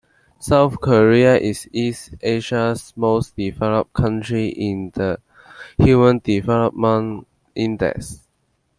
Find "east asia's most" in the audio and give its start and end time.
1.71-3.35